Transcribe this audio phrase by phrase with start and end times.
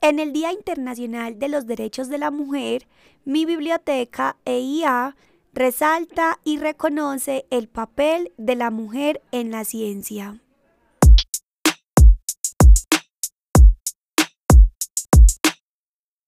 [0.00, 2.86] En el Día Internacional de los Derechos de la Mujer,
[3.24, 5.16] mi biblioteca EIA
[5.52, 10.38] resalta y reconoce el papel de la mujer en la ciencia.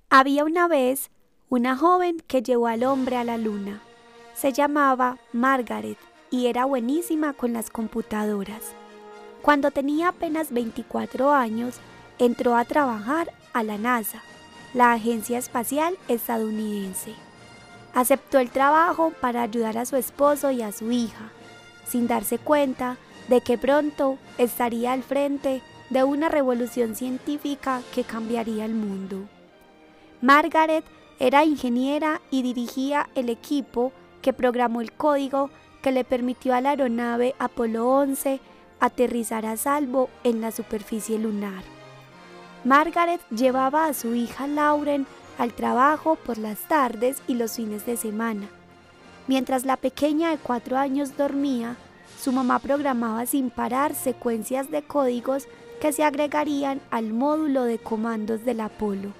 [0.09, 1.11] Había una vez
[1.51, 3.83] una joven que llevó al hombre a la luna.
[4.35, 5.99] Se llamaba Margaret
[6.31, 8.73] y era buenísima con las computadoras.
[9.43, 11.81] Cuando tenía apenas 24 años,
[12.19, 14.23] entró a trabajar a la NASA,
[14.75, 17.15] la Agencia Espacial Estadounidense.
[17.95, 21.31] Aceptó el trabajo para ayudar a su esposo y a su hija,
[21.87, 22.97] sin darse cuenta
[23.29, 29.29] de que pronto estaría al frente de una revolución científica que cambiaría el mundo.
[30.21, 30.85] Margaret
[31.19, 35.51] era ingeniera y dirigía el equipo que programó el código
[35.83, 38.41] que le permitió a la aeronave Apolo 11
[38.81, 41.78] aterrizar a salvo en la superficie lunar.
[42.65, 45.07] Margaret llevaba a su hija Lauren
[45.39, 48.49] al trabajo por las tardes y los fines de semana.
[49.29, 51.77] Mientras la pequeña de cuatro años dormía,
[52.21, 55.47] su mamá programaba sin parar secuencias de códigos
[55.81, 59.11] que se agregarían al módulo de comandos del Apolo.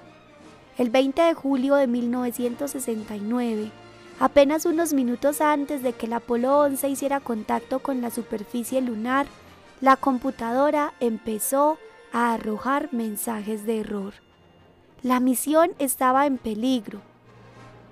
[0.77, 3.71] El 20 de julio de 1969,
[4.19, 9.27] apenas unos minutos antes de que el Apolo 11 hiciera contacto con la superficie lunar,
[9.79, 11.77] la computadora empezó
[12.11, 14.13] a arrojar mensajes de error.
[15.01, 17.01] La misión estaba en peligro.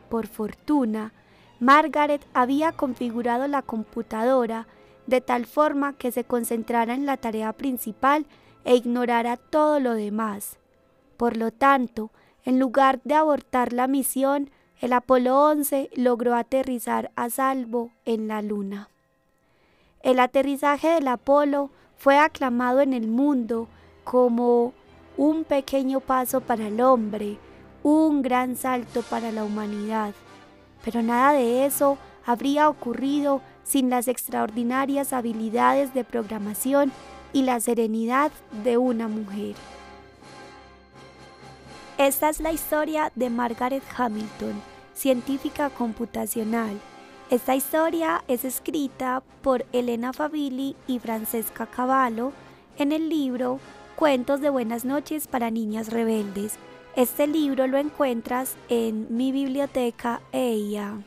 [0.09, 1.13] Por fortuna,
[1.59, 4.67] Margaret había configurado la computadora
[5.05, 8.25] de tal forma que se concentrara en la tarea principal
[8.65, 10.57] e ignorara todo lo demás.
[11.15, 12.11] Por lo tanto,
[12.43, 18.41] en lugar de abortar la misión, el Apolo 11 logró aterrizar a salvo en la
[18.41, 18.89] Luna.
[20.01, 23.67] El aterrizaje del Apolo fue aclamado en el mundo
[24.09, 24.71] como
[25.17, 27.37] un pequeño paso para el hombre,
[27.83, 30.13] un gran salto para la humanidad.
[30.85, 36.93] Pero nada de eso habría ocurrido sin las extraordinarias habilidades de programación
[37.33, 38.31] y la serenidad
[38.63, 39.55] de una mujer.
[41.97, 44.61] Esta es la historia de Margaret Hamilton,
[44.93, 46.79] científica computacional.
[47.29, 52.31] Esta historia es escrita por Elena Favilli y Francesca Cavallo
[52.77, 53.59] en el libro
[53.97, 56.59] Cuentos de Buenas noches para Niñas Rebeldes.
[56.95, 60.99] Este libro lo encuentras en mi biblioteca EIA.